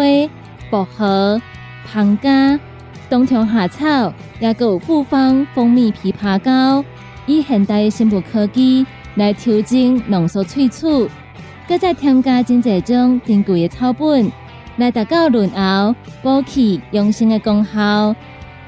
[0.70, 1.42] 薄荷、
[1.84, 2.60] 胖加、
[3.10, 6.86] 冬虫夏草，也有复方蜂蜜枇杷膏，
[7.26, 11.10] 以现代的生物科技来调整浓缩萃取，
[11.68, 14.32] 搁再添加真济种珍贵的草本，
[14.78, 18.16] 来达到润喉、补气、养生的功效。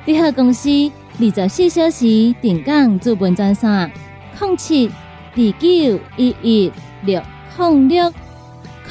[0.06, 0.92] 联合公司。
[1.24, 3.92] 二十四小时定岗资本专线：
[4.40, 6.72] 零七二九一一
[7.04, 7.22] 六
[7.60, 8.12] 零六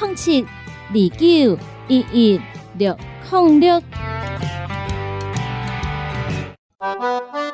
[0.01, 1.59] 零七二九
[1.89, 2.41] 一一
[2.78, 2.97] 六
[3.33, 3.83] 零六。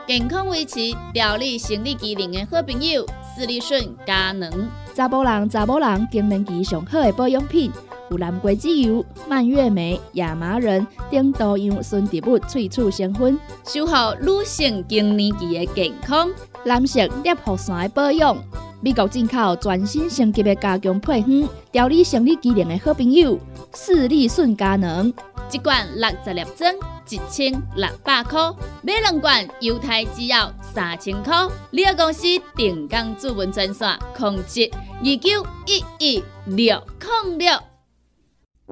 [0.06, 0.78] 健康维持、
[1.14, 4.68] 调理生理机能的好朋友——斯利顺佳能。
[4.94, 7.72] 查甫人、查某人更年期上好的保养品。
[8.10, 16.28] 有蓝桂枝油、蔓越莓、亚麻仁等多样纯植物萃取成分，守护女性更年期的健康。
[16.64, 18.36] 男性尿线的保养，
[18.80, 23.38] 美国进口全新升级的加强配方，调理生理机能的好朋友——
[23.74, 25.12] 视力顺佳能。
[25.52, 26.74] 一罐六十粒装，
[27.08, 28.52] 一千六百块；
[28.82, 31.46] 买两罐，犹太制药三千块。
[31.70, 32.22] 你个公司
[32.56, 36.82] 定岗主文专线：控制二九一一六
[37.26, 37.75] 零六。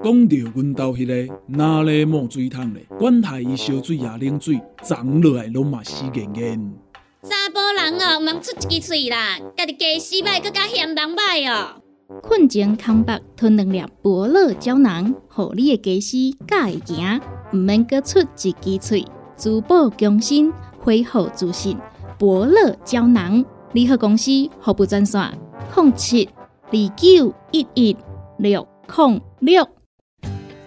[0.03, 6.74] 讲到阮兜迄个哪里冒水桶咧，管他伊烧水也冷水，长落来拢嘛死严严。
[7.22, 11.80] 查甫人哦，毋通出一支嘴啦，家己家死歹，更加嫌人歹哦。
[12.22, 17.20] 困前空白吞两粒伯乐胶囊，互你的家死敢会行，
[17.53, 21.78] 毋免搁出一支嘴，珠宝强身，恢复自信。
[22.18, 24.30] 伯乐胶囊，联合公司
[24.61, 25.38] 服务专线：
[25.76, 26.28] 零七
[26.70, 27.97] 二九一一
[28.38, 29.68] 六零六。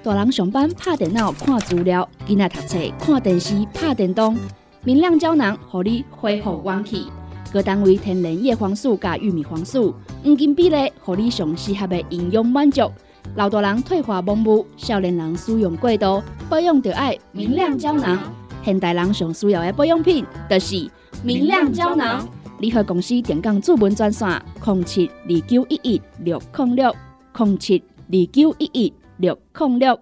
[0.07, 4.37] 大人上班拍电脑看资料，囡仔读册看电视拍电动。
[4.85, 7.07] 明亮胶囊，互你恢复元气。
[7.51, 9.93] 各单位天然叶黄素加玉米黄素，
[10.23, 12.89] 黄金比例，互你上适合的营养满足。
[13.35, 18.17] 老大人退化盲目，少年人使用过度，保养就爱明亮胶囊。
[18.63, 20.89] 现代人上需要的保养品，就是
[21.21, 22.25] 明亮胶囊。
[22.59, 26.95] 联合公司电讲主文专线：零七二九一一六零六
[27.37, 28.93] 零七二九一一。
[29.19, 29.99] 六零六，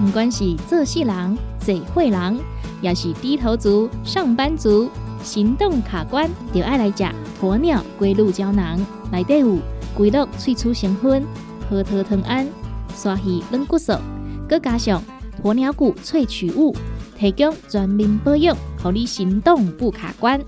[0.00, 2.38] 不管是做事人、做会人，
[2.80, 4.88] 也是低头族、上班族、
[5.24, 7.02] 行动卡关，就爱来吃
[7.40, 8.78] 鸵鸟龟鹿胶囊。
[9.10, 9.58] 内底有
[9.96, 11.24] 龟鹿萃取成分，
[11.68, 12.46] 核桃藤胺、
[12.94, 13.94] 鲨鱼软骨素，
[14.48, 15.02] 佮加上
[15.42, 16.76] 鸵鸟骨萃取物，
[17.18, 20.40] 提供全面保养，让你行动不卡关。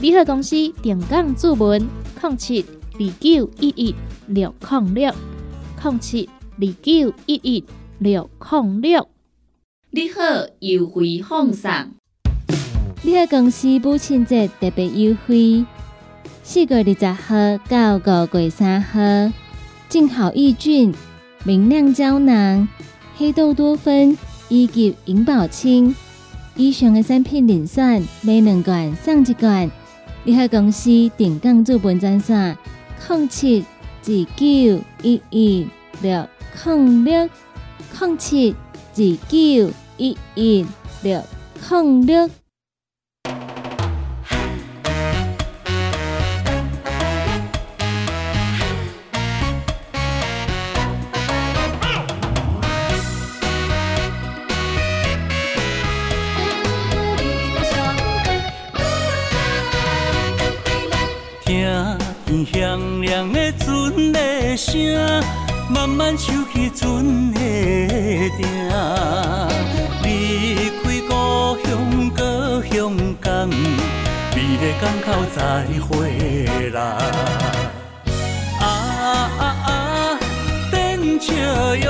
[0.00, 1.86] 联合公司定岗注文：
[2.22, 2.64] 零七
[2.94, 3.94] 二九一一
[4.28, 5.12] 六零六
[5.82, 6.28] 零七
[6.60, 7.64] 二九一一
[7.98, 9.08] 六零六。
[9.90, 10.20] 你好，
[10.60, 11.70] 优惠放送。
[13.02, 15.64] 联合公司母亲节特别优惠，
[16.42, 19.00] 四月二十号到五月三号，
[19.88, 20.92] 净好益菌、
[21.44, 22.68] 明亮胶囊、
[23.16, 24.16] 黑豆多酚
[24.50, 25.94] 以及银保清
[26.54, 29.70] 以上的产品零选每两罐送一罐。
[30.24, 32.58] 联合公司定岗资本专线：
[33.08, 33.64] 零七
[34.08, 35.68] 二九一一
[36.00, 36.26] 六
[36.64, 37.28] 零六
[38.00, 38.56] 零七
[38.96, 40.66] 二九一一
[41.02, 41.22] 六
[41.68, 42.30] 零六。
[66.08, 67.04] 慢慢收起船
[67.34, 67.38] 的
[68.38, 68.40] 艇，
[70.02, 71.12] 离开故
[71.62, 71.68] 乡
[72.16, 72.18] 故
[72.64, 75.06] 乡港，美丽港口
[75.36, 75.38] 再
[75.84, 75.90] 会
[76.70, 76.80] 啦。
[78.58, 78.64] 啊
[79.38, 79.70] 啊啊！
[80.70, 80.74] 电
[81.20, 81.34] 笑
[81.74, 81.86] 容，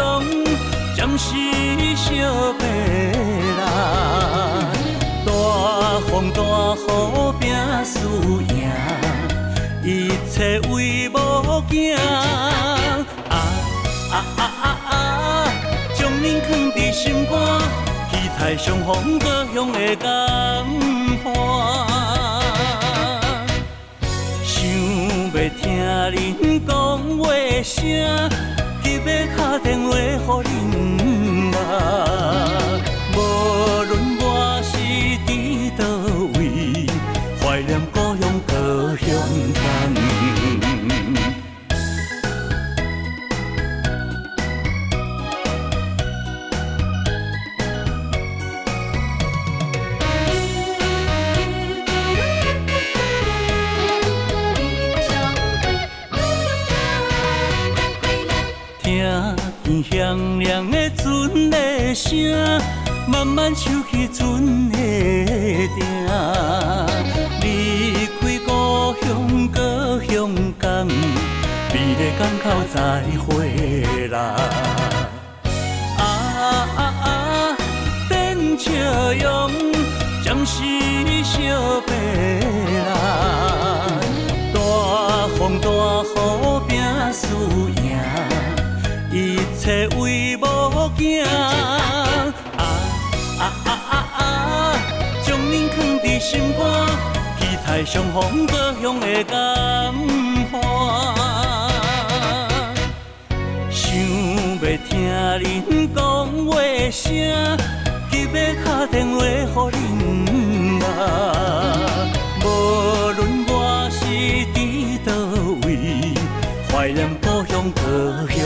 [0.97, 1.29] 暂时
[1.95, 2.09] 小
[2.59, 2.63] 白
[3.61, 3.63] 啦，
[5.25, 5.31] 大
[6.09, 6.41] 风大
[6.75, 6.75] 雨
[7.39, 7.47] 拼
[7.85, 7.95] 输
[8.53, 8.53] 赢。
[9.85, 11.15] 一切为无
[11.71, 11.97] 惊，
[16.99, 17.39] 心肝，
[18.11, 20.09] 期待相逢故乡的港
[21.23, 21.27] 湾。
[24.43, 24.53] 想
[25.33, 25.63] 要听
[26.11, 26.19] 恁
[26.67, 26.75] 讲
[27.19, 27.23] 话
[27.63, 27.79] 声，
[28.83, 29.87] 急要打电话
[30.43, 30.75] 给恁
[31.57, 31.57] 啊！
[33.15, 33.17] 无
[33.85, 34.27] 论我
[34.65, 34.69] 是
[35.25, 35.31] 伫
[35.79, 35.81] 倒
[36.37, 36.41] 位，
[37.41, 38.51] 怀念故乡故
[38.97, 39.07] 乡。
[39.55, 40.28] 响
[63.49, 65.81] 慢慢收起船的艇，
[67.41, 67.47] 离
[68.21, 68.51] 开故
[69.01, 69.09] 乡
[69.49, 69.57] 故
[70.05, 70.13] 乡
[70.59, 72.45] 港，美丽港口
[72.75, 72.77] 再
[73.25, 73.27] 会
[97.79, 98.53] 期待相逢故
[98.83, 99.95] 乡的港
[100.53, 100.59] 湾。
[103.71, 104.91] 想要听
[105.39, 106.03] 恁讲
[106.47, 106.51] 话
[106.91, 107.07] 声，
[108.11, 110.87] 急要打电话给恁啊！
[112.43, 112.47] 无
[113.13, 113.53] 论我
[113.93, 113.97] 是
[114.55, 114.59] 伫
[115.05, 115.13] 倒
[115.67, 115.69] 位，
[116.73, 117.79] 怀念故乡故
[118.29, 118.37] 乡。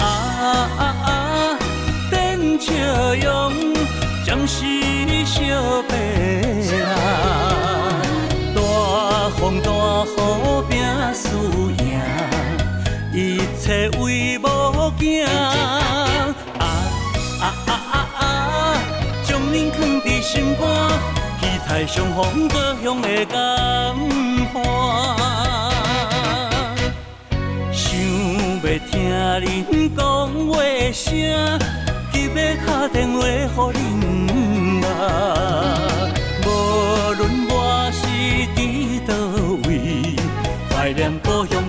[0.00, 0.02] 啊
[0.78, 1.58] 啊啊！
[2.10, 2.70] 电笑
[3.16, 3.52] 容，
[4.24, 4.64] 暂时
[5.26, 5.92] 小白
[13.70, 15.24] 切为无惊。
[15.24, 15.30] 啊
[16.58, 16.64] 啊
[17.38, 18.82] 啊啊啊！
[19.22, 20.66] 将恁藏伫心肝，
[21.40, 23.38] 期待相逢故乡的港
[24.54, 24.58] 湾。
[28.64, 28.90] 要听
[29.40, 30.02] 恁讲
[30.48, 30.52] 话
[30.92, 31.08] 声，
[32.12, 36.10] 急要打电话给恁啊！
[36.44, 36.48] 无
[37.14, 37.54] 论我
[37.92, 38.02] 是
[38.56, 38.58] 伫
[39.06, 39.14] 倒
[39.68, 39.70] 位，
[40.74, 41.62] 怀念故乡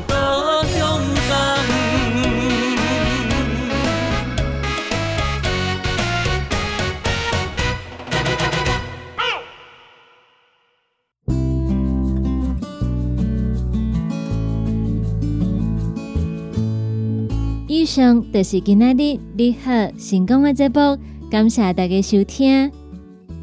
[17.91, 20.97] 上就是今仔日你好成功的节目，
[21.29, 22.71] 感谢大家收听。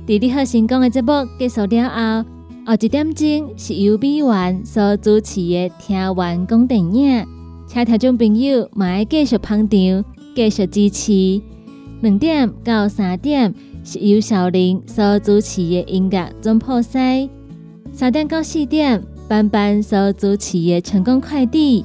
[0.07, 2.29] 伫你好成功的节目结束了后，
[2.65, 7.27] 后一点钟是由美元所主持的听完讲电影，
[7.67, 11.43] 请听众朋友嘛爱继续捧场，继续支持。
[12.01, 17.29] 两点到三点是由小玲所主持的音乐总破塞，
[17.93, 21.85] 三点到四点班班所主持的成功快递。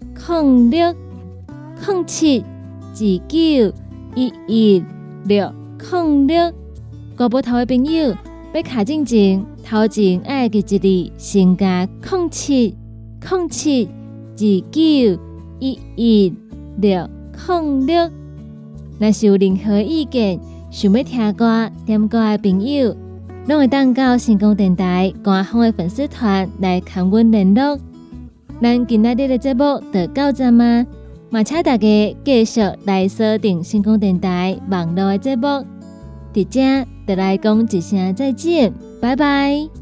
[0.15, 0.95] 零六
[1.87, 2.95] 零七二
[3.27, 3.73] 九
[4.15, 4.83] 一一
[5.25, 5.53] 六
[5.91, 6.51] 零六，
[7.17, 8.15] 国宝头的朋友
[8.53, 12.75] 要卡进前，头前爱记一字，先加零七
[13.29, 14.39] 零七二
[14.71, 15.19] 九
[15.59, 16.33] 一一
[16.77, 17.09] 六
[17.47, 18.09] 零六。
[18.99, 20.39] 若是有任何意见，
[20.69, 22.95] 想要听歌、点歌的朋友，
[23.47, 27.79] 拢会当到成功电台官方的粉丝团来跟阮联络。
[28.61, 30.85] 咱今仔日的节目就到这吗？
[31.31, 35.47] 嘛，请大家继续来锁定星空电台网络的节目，
[36.33, 39.80] 伫遮就来讲一声再见，拜拜。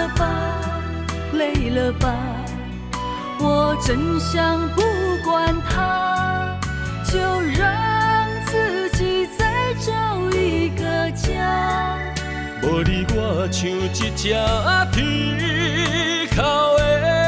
[0.00, 0.26] 了吧，
[1.34, 2.08] 累了吧，
[3.38, 4.80] 我真想不
[5.22, 6.58] 管他，
[7.04, 11.98] 就让自己再找一个家。
[12.62, 14.10] 无你我像一只
[14.90, 17.19] 皮靠的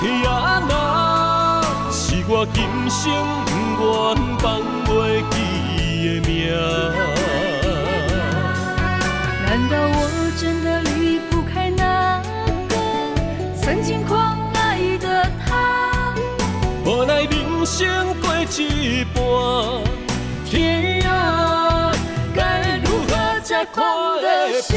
[0.00, 0.28] 娜，塔提亚
[0.68, 0.70] 娜。
[2.32, 3.10] 我今生
[3.76, 4.88] 不愿放袂
[5.30, 5.34] 记
[6.06, 6.30] 的名。
[9.44, 9.98] 难道我
[10.38, 11.82] 真的离不开那
[12.68, 12.72] 个
[13.60, 16.14] 曾经狂爱的他？
[16.84, 19.18] 无奈人生过一半，
[20.46, 21.92] 天涯
[22.32, 23.82] 该如何才看
[24.22, 24.76] 得下？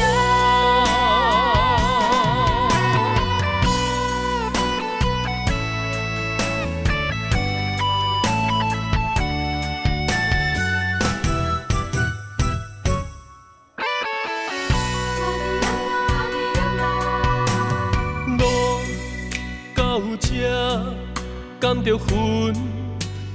[21.84, 22.54] 着分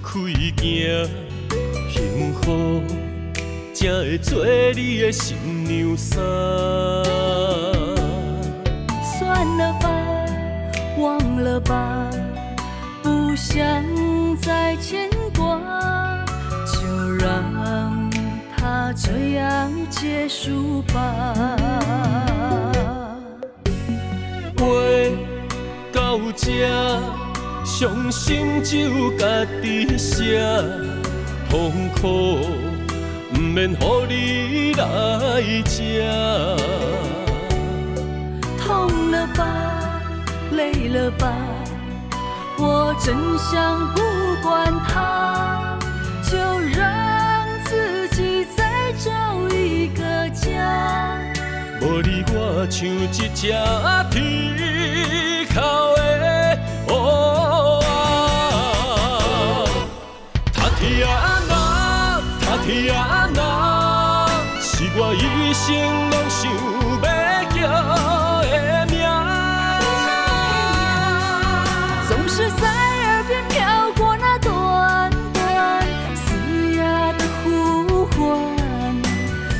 [0.02, 0.10] 开
[0.56, 1.06] 行，
[1.92, 2.82] 幸福
[3.74, 4.42] 才会做
[4.74, 6.18] 你的新娘衫。
[9.02, 9.90] 算了吧，
[10.98, 12.08] 忘了吧，
[13.02, 13.84] 不想
[14.40, 16.24] 再牵挂，
[16.64, 18.10] 就让
[18.56, 21.34] 它这样结束吧。
[24.56, 24.64] 话
[25.92, 27.27] 到这。
[27.78, 29.24] 伤心只有家
[29.62, 30.42] 己写，
[31.48, 32.40] 痛苦
[33.32, 36.02] 不免乎你来吃。
[38.58, 40.02] 痛了吧，
[40.50, 41.32] 累了吧，
[42.58, 44.02] 我真想不
[44.42, 45.78] 管他，
[46.28, 51.16] 就让自己再找一个家。
[51.80, 53.56] 无你我像一只天
[55.54, 56.58] 口的
[62.68, 62.92] 哪，他天
[63.32, 63.40] 哪，
[64.60, 65.64] 是我一生
[66.10, 66.38] 拢想
[67.02, 67.08] 要
[67.54, 67.56] 叫
[68.42, 68.52] 的
[68.92, 68.94] 名。
[72.06, 73.56] 总是在耳边飘
[73.96, 74.48] 过那短
[75.32, 75.36] 短
[76.14, 76.26] 嘶
[76.76, 76.80] 哑
[77.14, 77.46] 的呼
[78.06, 78.16] 唤，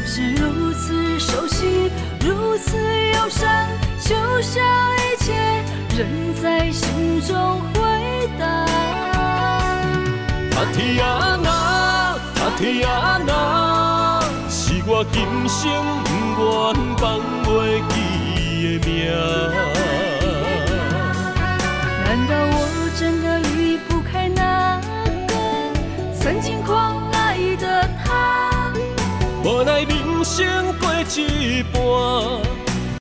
[0.07, 0.43] 是如
[0.75, 1.91] 此熟悉，
[2.21, 2.77] 如此
[3.15, 3.49] 忧伤，
[4.01, 4.63] 就像
[4.99, 5.33] 一切
[5.97, 5.99] 仍
[6.43, 7.77] 在心中回
[8.39, 8.47] 荡。
[10.51, 10.97] 他天
[11.43, 11.48] 哪，
[12.59, 12.83] 他天
[13.25, 15.71] 哪，是我今生
[16.35, 17.95] 不愿放袂记
[18.65, 18.91] 的名。
[22.05, 22.57] 难道我
[22.99, 24.81] 真的离不开那
[25.29, 25.33] 个
[26.21, 28.73] 曾经狂爱的他？
[29.45, 31.79] 无奈人生过一半，